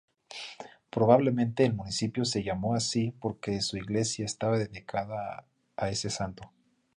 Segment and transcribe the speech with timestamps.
[0.89, 5.45] Probablemente el municipio se llamó así porque su iglesia estaba dedicada
[5.77, 6.51] a ese santo.